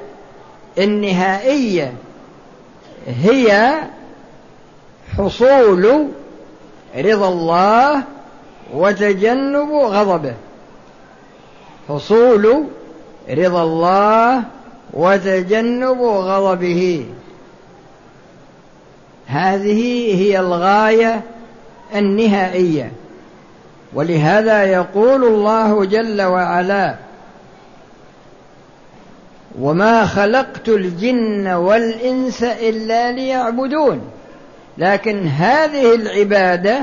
النهائية 0.77 1.93
هي 3.07 3.73
حصول 5.17 6.07
رضا 6.97 7.27
الله 7.27 8.03
وتجنب 8.73 9.71
غضبه. 9.71 10.33
حصول 11.89 12.63
رضا 13.29 13.63
الله 13.63 14.43
وتجنب 14.93 16.01
غضبه. 16.01 17.05
هذه 19.27 20.15
هي 20.21 20.39
الغاية 20.39 21.21
النهائية. 21.95 22.91
ولهذا 23.93 24.63
يقول 24.63 25.23
الله 25.23 25.85
جل 25.85 26.21
وعلا 26.21 26.95
وما 29.59 30.05
خلقت 30.05 30.69
الجن 30.69 31.47
والإنس 31.47 32.43
إلا 32.43 33.11
ليعبدون. 33.11 34.01
لكن 34.77 35.27
هذه 35.27 35.95
العبادة 35.95 36.81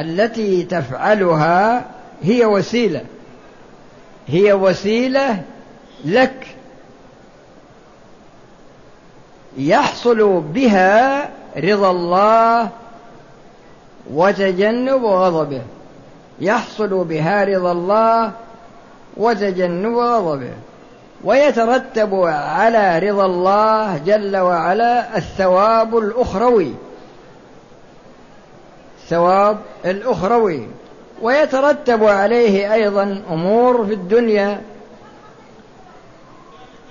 التي 0.00 0.62
تفعلها 0.62 1.84
هي 2.22 2.44
وسيلة. 2.44 3.04
هي 4.28 4.52
وسيلة 4.52 5.42
لك. 6.04 6.46
يحصل 9.58 10.40
بها 10.40 11.28
رضا 11.56 11.90
الله 11.90 12.68
وتجنب 14.10 15.04
غضبه. 15.04 15.62
يحصل 16.40 17.04
بها 17.04 17.44
رضا 17.44 17.72
الله 17.72 18.32
وتجنب 19.16 19.96
غضبه. 19.96 20.52
ويترتب 21.24 22.14
على 22.24 22.98
رضا 22.98 23.26
الله 23.26 23.98
جل 23.98 24.36
وعلا 24.36 25.16
الثواب 25.16 25.98
الأخروي. 25.98 26.74
الثواب 29.06 29.58
الأخروي 29.84 30.66
ويترتب 31.22 32.04
عليه 32.04 32.74
أيضا 32.74 33.22
أمور 33.30 33.86
في 33.86 33.92
الدنيا. 33.94 34.60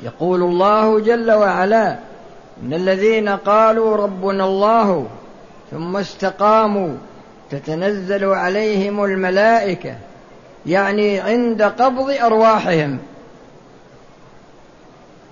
يقول 0.04 0.44
الله 0.44 1.00
جل 1.00 1.32
وعلا 1.32 1.98
إن 2.64 2.74
الذين 2.74 3.30
قالوا 3.30 3.96
ربنا 3.96 4.46
الله 4.46 5.08
ثم 5.72 5.98
استقاموا 5.98 6.94
تتنزل 7.52 8.26
عليهم 8.26 9.04
الملائكة 9.04 9.96
يعني 10.66 11.20
عند 11.20 11.64
قبض 11.64 12.10
أرواحهم. 12.10 12.98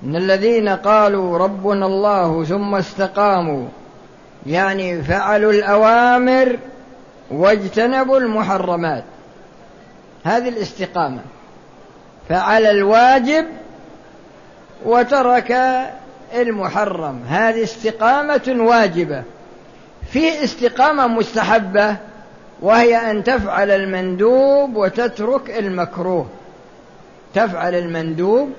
إن 0.03 0.15
الذين 0.15 0.69
قالوا 0.69 1.37
ربنا 1.37 1.85
الله 1.85 2.43
ثم 2.43 2.75
استقاموا 2.75 3.67
يعني 4.45 5.01
فعلوا 5.01 5.51
الأوامر 5.51 6.57
واجتنبوا 7.31 8.17
المحرمات. 8.17 9.03
هذه 10.23 10.49
الاستقامة. 10.49 11.21
فعل 12.29 12.65
الواجب 12.65 13.45
وترك 14.85 15.51
المحرم. 16.35 17.23
هذه 17.29 17.63
استقامة 17.63 18.55
واجبة. 18.59 19.23
في 20.11 20.43
استقامة 20.43 21.07
مستحبة 21.07 21.95
وهي 22.61 23.11
أن 23.11 23.23
تفعل 23.23 23.71
المندوب 23.71 24.75
وتترك 24.75 25.49
المكروه. 25.49 26.27
تفعل 27.33 27.75
المندوب 27.75 28.49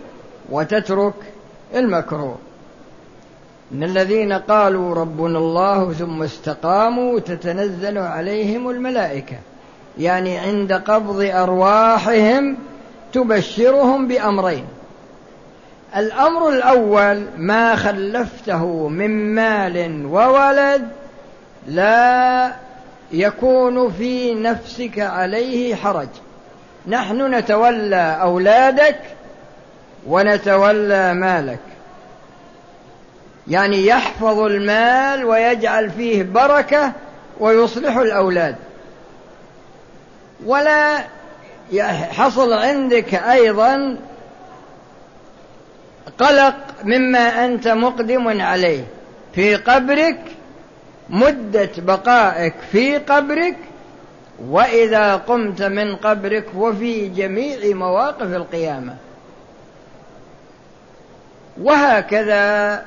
وتترك 0.51 1.15
المكروه. 1.75 2.39
إن 3.73 3.83
الذين 3.83 4.33
قالوا 4.33 4.95
ربنا 4.95 5.39
الله 5.39 5.93
ثم 5.93 6.23
استقاموا 6.23 7.21
تتنزل 7.21 7.99
عليهم 7.99 8.71
الملائكة. 8.71 9.37
يعني 9.99 10.39
عند 10.39 10.73
قبض 10.73 11.21
أرواحهم 11.21 12.57
تبشرهم 13.13 14.09
بأمرين. 14.09 14.65
الأمر 15.97 16.49
الأول 16.49 17.27
ما 17.37 17.77
خلفته 17.77 18.89
من 18.89 19.35
مال 19.35 20.07
وولد 20.07 20.89
لا 21.69 22.53
يكون 23.13 23.91
في 23.93 24.35
نفسك 24.35 24.99
عليه 24.99 25.75
حرج. 25.75 26.09
نحن 26.87 27.35
نتولى 27.35 28.19
أولادك 28.23 29.01
ونتولى 30.07 31.15
مالك. 31.15 31.74
يعني 33.49 33.87
يحفظ 33.87 34.39
المال 34.39 35.25
ويجعل 35.25 35.91
فيه 35.91 36.23
بركة 36.23 36.93
ويصلح 37.41 37.97
الأولاد. 37.97 38.57
ولا 40.47 40.99
حصل 42.11 42.53
عندك 42.53 43.15
أيضا 43.15 43.97
قلق 46.19 46.57
مما 46.85 47.45
أنت 47.45 47.69
مقدم 47.69 48.43
عليه. 48.43 48.85
في 49.35 49.57
قبرك 49.57 50.21
مدة 51.11 51.71
بقائك 51.79 52.55
في 52.73 52.99
قبرك 52.99 53.57
وإذا 54.49 55.17
قمت 55.17 55.63
من 55.63 55.97
قبرك 55.97 56.47
وفي 56.57 57.09
جميع 57.09 57.75
مواقف 57.77 58.35
القيامة. 58.35 58.97
وهكذا 61.61 62.83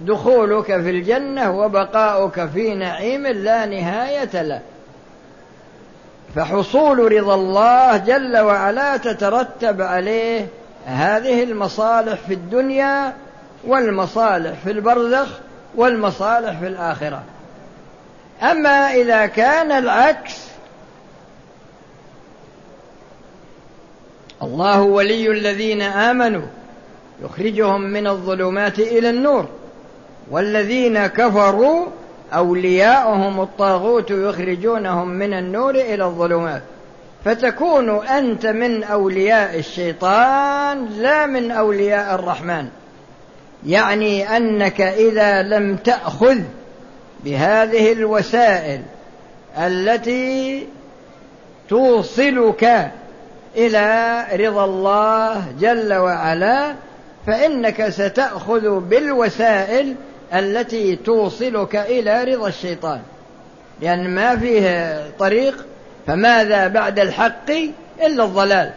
دخولك 0.00 0.66
في 0.66 0.90
الجنة 0.90 1.58
وبقاؤك 1.58 2.46
في 2.46 2.74
نعيم 2.74 3.26
لا 3.26 3.66
نهاية 3.66 4.42
له. 4.42 4.60
فحصول 6.34 7.12
رضا 7.12 7.34
الله 7.34 7.96
جل 7.96 8.38
وعلا 8.38 8.96
تترتب 8.96 9.82
عليه 9.82 10.46
هذه 10.86 11.42
المصالح 11.42 12.18
في 12.28 12.34
الدنيا 12.34 13.12
والمصالح 13.64 14.58
في 14.64 14.70
البرزخ 14.70 15.28
والمصالح 15.74 16.58
في 16.58 16.66
الآخرة. 16.66 17.22
أما 18.42 18.94
إذا 18.94 19.26
كان 19.26 19.72
العكس 19.72 20.46
الله 24.42 24.82
ولي 24.82 25.30
الذين 25.30 25.82
آمنوا 25.82 26.46
يخرجهم 27.22 27.80
من 27.80 28.06
الظلمات 28.06 28.78
إلى 28.78 29.10
النور. 29.10 29.48
والذين 30.30 31.06
كفروا 31.06 31.86
أولياؤهم 32.34 33.40
الطاغوت 33.40 34.10
يخرجونهم 34.10 35.08
من 35.08 35.32
النور 35.32 35.74
إلى 35.74 36.04
الظلمات. 36.04 36.62
فتكون 37.24 38.06
أنت 38.06 38.46
من 38.46 38.84
أولياء 38.84 39.58
الشيطان 39.58 40.86
لا 40.98 41.26
من 41.26 41.50
أولياء 41.50 42.14
الرحمن. 42.14 42.68
يعني 43.66 44.36
أنك 44.36 44.80
إذا 44.80 45.42
لم 45.42 45.76
تأخذ 45.76 46.38
بهذه 47.24 47.92
الوسائل 47.92 48.82
التي 49.58 50.66
توصلك 51.68 52.90
إلى 53.56 54.22
رضا 54.32 54.64
الله 54.64 55.44
جل 55.60 55.94
وعلا 55.94 56.74
فإنك 57.26 57.88
ستأخذ 57.88 58.80
بالوسائل 58.80 59.94
التي 60.34 60.96
توصلك 60.96 61.76
إلى 61.76 62.24
رضا 62.24 62.48
الشيطان. 62.48 63.00
لأن 63.80 64.14
ما 64.14 64.36
فيه 64.36 65.00
طريق 65.18 65.64
فماذا 66.06 66.68
بعد 66.68 66.98
الحق 66.98 67.50
إلا 68.06 68.24
الضلال. 68.24 68.72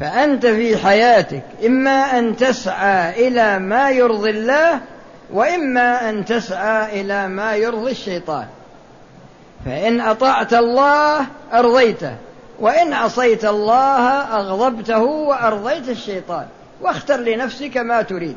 فأنت 0.00 0.46
في 0.46 0.76
حياتك 0.76 1.42
إما 1.66 2.18
أن 2.18 2.36
تسعى 2.36 3.28
إلى 3.28 3.58
ما 3.58 3.90
يرضي 3.90 4.30
الله 4.30 4.80
وإما 5.32 6.10
أن 6.10 6.24
تسعى 6.24 7.00
إلى 7.00 7.28
ما 7.28 7.56
يرضي 7.56 7.90
الشيطان. 7.90 8.46
فإن 9.66 10.00
أطعت 10.00 10.54
الله 10.54 11.26
أرضيته 11.52 12.16
وإن 12.60 12.92
عصيت 12.92 13.44
الله 13.44 14.08
أغضبته 14.10 15.02
وأرضيت 15.02 15.88
الشيطان. 15.88 16.46
واختر 16.80 17.16
لنفسك 17.16 17.76
ما 17.76 18.02
تريد. 18.02 18.36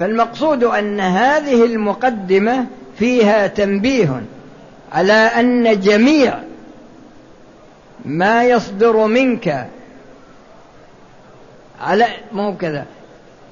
فالمقصود 0.00 0.64
أن 0.64 1.00
هذه 1.00 1.64
المقدمة 1.64 2.66
فيها 2.98 3.46
تنبيه 3.46 4.22
على 4.92 5.12
أن 5.12 5.80
جميع 5.80 6.34
ما 8.04 8.44
يصدر 8.44 9.06
منك 9.06 9.66
على 11.80 12.06
مو 12.32 12.56
كذا 12.56 12.84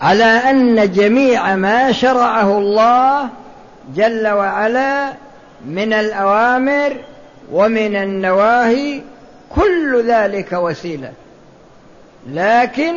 على 0.00 0.24
أن 0.24 0.92
جميع 0.92 1.56
ما 1.56 1.92
شرعه 1.92 2.58
الله 2.58 3.28
جل 3.94 4.28
وعلا 4.28 5.12
من 5.66 5.92
الأوامر 5.92 6.96
ومن 7.52 7.96
النواهي 7.96 9.02
كل 9.54 10.04
ذلك 10.06 10.52
وسيلة. 10.52 11.12
لكن 12.30 12.94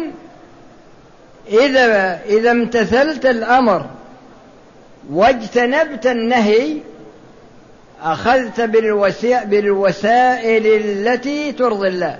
إذا 1.49 2.19
إذا 2.25 2.51
امتثلت 2.51 3.25
الأمر 3.25 3.85
واجتنبت 5.09 6.07
النهي 6.07 6.77
أخذت 8.03 8.61
بالوسائل 9.45 10.67
التي 10.67 11.51
ترضي 11.51 11.87
الله. 11.87 12.19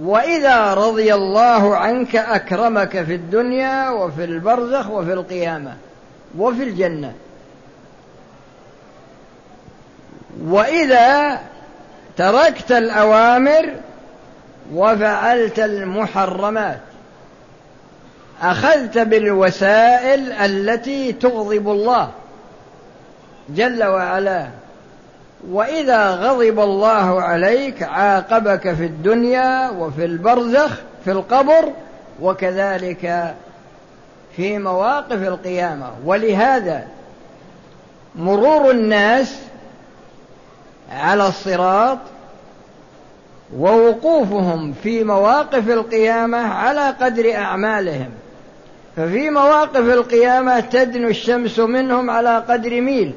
وإذا 0.00 0.74
رضي 0.74 1.14
الله 1.14 1.76
عنك 1.76 2.16
أكرمك 2.16 3.02
في 3.02 3.14
الدنيا 3.14 3.90
وفي 3.90 4.24
البرزخ 4.24 4.90
وفي 4.90 5.12
القيامة 5.12 5.76
وفي 6.38 6.62
الجنة. 6.62 7.12
وإذا 10.44 11.40
تركت 12.16 12.72
الأوامر 12.72 13.72
وفعلت 14.74 15.58
المحرمات. 15.58 16.80
أخذت 18.42 18.98
بالوسائل 18.98 20.32
التي 20.32 21.12
تغضب 21.12 21.68
الله 21.68 22.10
جل 23.48 23.84
وعلا. 23.84 24.46
وإذا 25.50 26.10
غضب 26.10 26.60
الله 26.60 27.22
عليك 27.22 27.82
عاقبك 27.82 28.74
في 28.74 28.84
الدنيا 28.84 29.70
وفي 29.70 30.04
البرزخ 30.04 30.80
في 31.04 31.10
القبر 31.10 31.72
وكذلك 32.22 33.34
في 34.36 34.58
مواقف 34.58 35.22
القيامة. 35.22 35.90
ولهذا 36.04 36.86
مرور 38.16 38.70
الناس 38.70 39.38
على 40.92 41.26
الصراط 41.26 41.98
ووقوفهم 43.56 44.74
في 44.82 45.04
مواقف 45.04 45.68
القيامة 45.68 46.38
على 46.38 46.90
قدر 46.90 47.34
أعمالهم. 47.34 48.10
ففي 48.96 49.30
مواقف 49.30 49.76
القيامة 49.76 50.60
تدنو 50.60 51.08
الشمس 51.08 51.58
منهم 51.58 52.10
على 52.10 52.38
قدر 52.48 52.80
ميل 52.80 53.14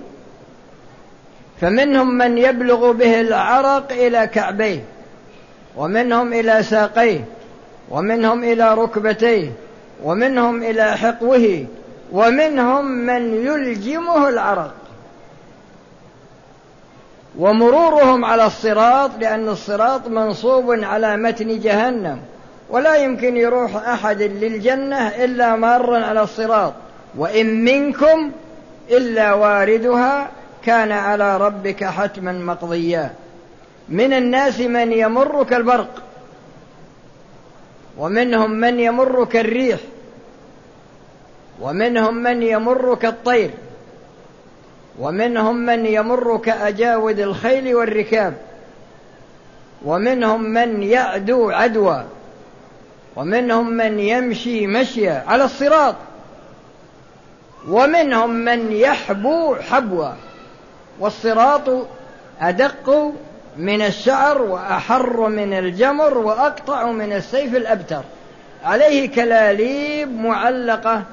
فمنهم 1.61 2.17
من 2.17 2.37
يبلغ 2.37 2.91
به 2.91 3.21
العرق 3.21 3.91
إلى 3.91 4.27
كعبيه 4.27 4.83
ومنهم 5.77 6.33
إلى 6.33 6.63
ساقيه 6.63 7.25
ومنهم 7.89 8.43
إلى 8.43 8.73
ركبتيه 8.73 9.51
ومنهم 10.03 10.63
إلى 10.63 10.97
حقوه 10.97 11.65
ومنهم 12.11 12.85
من 12.85 13.45
يلجمه 13.45 14.29
العرق. 14.29 14.73
ومرورهم 17.37 18.25
على 18.25 18.45
الصراط 18.45 19.11
لأن 19.19 19.49
الصراط 19.49 20.07
منصوب 20.07 20.71
على 20.71 21.17
متن 21.17 21.59
جهنم. 21.59 22.19
ولا 22.69 22.95
يمكن 22.95 23.37
يروح 23.37 23.75
أحد 23.75 24.21
للجنة 24.21 25.07
إلا 25.07 25.55
مارا 25.55 26.05
على 26.05 26.21
الصراط. 26.21 26.73
وإن 27.17 27.63
منكم 27.63 28.31
إلا 28.91 29.33
واردها 29.33 30.29
كان 30.65 30.91
على 30.91 31.37
ربك 31.37 31.83
حتما 31.83 32.31
مقضيا. 32.31 33.13
من 33.89 34.13
الناس 34.13 34.59
من 34.59 34.91
يمر 34.91 35.43
كالبرق 35.43 36.03
ومنهم 37.97 38.51
من 38.51 38.79
يمر 38.79 39.25
كالريح 39.25 39.79
ومنهم 41.61 42.15
من 42.15 42.43
يمر 42.43 42.95
كالطير 42.95 43.49
ومنهم 44.99 45.55
من 45.55 45.85
يمر 45.85 46.37
كأجاود 46.37 47.19
الخيل 47.19 47.75
والركاب 47.75 48.33
ومنهم 49.85 50.43
من 50.43 50.83
يعدو 50.83 51.49
عدوى. 51.49 52.05
ومنهم 53.19 53.69
من 53.69 53.99
يمشي 53.99 54.67
مشيا 54.67 55.23
على 55.27 55.43
الصراط. 55.43 55.95
ومنهم 57.69 58.29
من 58.29 58.71
يحبو 58.71 59.55
حبوا 59.55 60.09
والصراط 60.99 61.87
أدق 62.41 63.13
من 63.57 63.81
الشعر 63.81 64.41
وأحر 64.41 65.27
من 65.29 65.53
الجمر 65.53 66.17
وأقطع 66.17 66.91
من 66.91 67.13
السيف 67.13 67.55
الأبتر. 67.55 68.01
عليه 68.63 69.09
كلاليب 69.09 70.19
معلقة 70.19 71.03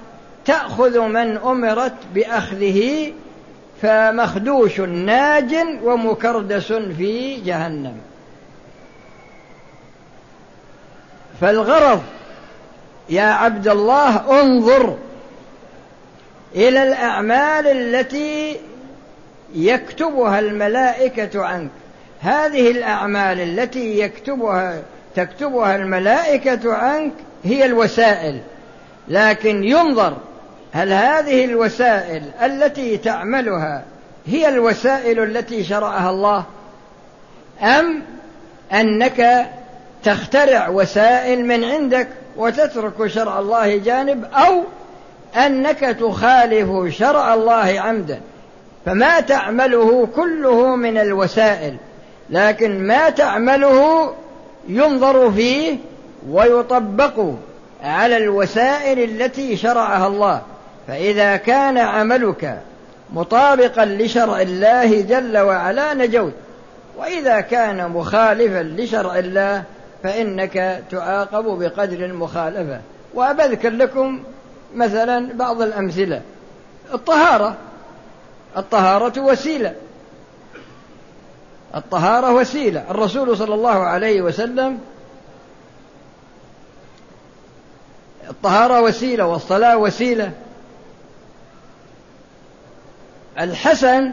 تأخذ 0.44 1.00
من 1.00 1.36
أمرت 1.36 1.94
بأخذه 2.14 3.12
فمخدوش 3.82 4.80
ناج 4.80 5.54
ومكردس 5.82 6.72
في 6.72 7.36
جهنم. 7.36 7.96
فالغرض 11.40 12.02
يا 13.10 13.22
عبد 13.22 13.68
الله 13.68 14.40
انظر 14.42 14.96
إلى 16.54 16.82
الأعمال 16.82 17.66
التي 17.66 18.56
يكتبها 19.54 20.38
الملائكة 20.38 21.44
عنك. 21.44 21.70
هذه 22.20 22.70
الأعمال 22.70 23.40
التي 23.40 23.98
يكتبها 23.98 24.82
تكتبها 25.16 25.76
الملائكة 25.76 26.74
عنك 26.74 27.12
هي 27.44 27.64
الوسائل. 27.64 28.40
لكن 29.08 29.64
ينظر 29.64 30.16
هل 30.72 30.92
هذه 30.92 31.44
الوسائل 31.44 32.22
التي 32.42 32.96
تعملها 32.96 33.84
هي 34.26 34.48
الوسائل 34.48 35.22
التي 35.22 35.64
شرعها 35.64 36.10
الله؟ 36.10 36.44
أم 37.62 38.02
أنك 38.72 39.46
تخترع 40.04 40.68
وسائل 40.68 41.46
من 41.46 41.64
عندك 41.64 42.08
وتترك 42.36 43.06
شرع 43.06 43.38
الله 43.38 43.76
جانب 43.76 44.24
أو 44.24 44.62
أنك 45.36 45.80
تخالف 45.80 46.96
شرع 46.96 47.34
الله 47.34 47.80
عمدا. 47.80 48.20
فما 48.86 49.20
تعمله 49.20 50.08
كله 50.16 50.76
من 50.76 50.98
الوسائل 50.98 51.76
لكن 52.30 52.86
ما 52.86 53.10
تعمله 53.10 54.12
ينظر 54.68 55.32
فيه 55.32 55.76
ويطبق 56.30 57.24
على 57.82 58.16
الوسائل 58.16 58.98
التي 58.98 59.56
شرعها 59.56 60.06
الله. 60.06 60.42
فإذا 60.88 61.36
كان 61.36 61.78
عملك 61.78 62.58
مطابقا 63.12 63.84
لشرع 63.84 64.40
الله 64.40 65.00
جل 65.00 65.38
وعلا 65.38 65.94
نجوت 65.94 66.32
وإذا 66.98 67.40
كان 67.40 67.90
مخالفا 67.90 68.62
لشرع 68.62 69.18
الله 69.18 69.62
فإنك 70.06 70.84
تعاقب 70.90 71.44
بقدر 71.44 72.04
المخالفة. 72.04 72.80
وأبذكر 73.14 73.70
لكم 73.70 74.22
مثلا 74.74 75.32
بعض 75.32 75.62
الأمثلة. 75.62 76.22
الطهارة. 76.94 77.56
الطهارة 78.56 79.20
وسيلة. 79.20 79.74
الطهارة 81.74 82.32
وسيلة. 82.32 82.90
الرسول 82.90 83.36
صلى 83.36 83.54
الله 83.54 83.82
عليه 83.86 84.22
وسلم 84.22 84.78
الطهارة 88.30 88.80
وسيلة 88.82 89.26
والصلاة 89.26 89.76
وسيلة. 89.76 90.32
الحسن 93.38 94.12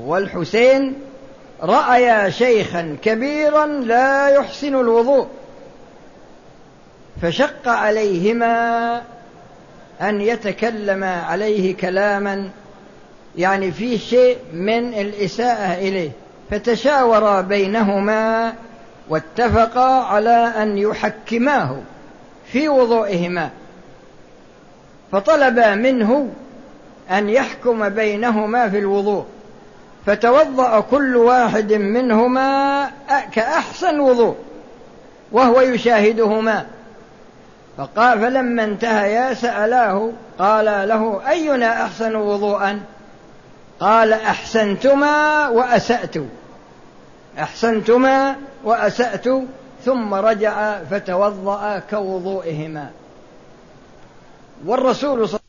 والحسين 0.00 0.94
رأيا 1.62 2.30
شيخا 2.30 2.96
كبيرا 3.02 3.66
لا 3.66 4.28
يحسن 4.28 4.74
الوضوء 4.74 5.26
فشق 7.22 7.68
عليهما 7.68 9.02
أن 10.00 10.20
يتكلما 10.20 11.22
عليه 11.22 11.76
كلاما 11.76 12.50
يعني 13.36 13.72
فيه 13.72 13.98
شيء 13.98 14.38
من 14.52 14.94
الإساءة 14.94 15.74
إليه 15.74 16.10
فتشاورا 16.50 17.40
بينهما 17.40 18.52
واتفقا 19.08 20.04
على 20.04 20.52
أن 20.62 20.78
يحكماه 20.78 21.76
في 22.52 22.68
وضوئهما 22.68 23.50
فطلبا 25.12 25.74
منه 25.74 26.28
أن 27.10 27.28
يحكم 27.28 27.88
بينهما 27.88 28.68
في 28.68 28.78
الوضوء. 28.78 29.24
فتوضأ 30.06 30.80
كل 30.80 31.16
واحد 31.16 31.72
منهما 31.72 32.90
كأحسن 33.32 34.00
وضوء 34.00 34.36
وهو 35.32 35.60
يشاهدهما. 35.60 36.66
فقال 37.78 38.20
فلما 38.20 38.64
انتهيا 38.64 39.34
سألاه 39.34 40.10
قال 40.38 40.64
له 40.64 41.28
أينا 41.28 41.84
أحسن 41.84 42.16
وضوءا؟ 42.16 42.80
قال 43.80 44.12
أحسنتما 44.12 45.48
وأسأت. 45.48 46.16
أحسنتما 47.38 48.36
وأسأت 48.64 49.24
ثم 49.84 50.14
رجع 50.14 50.78
فتوضأ 50.90 51.82
كوضوئهما. 51.90 52.90
والرسول 54.66 55.28
صلى 55.28 55.40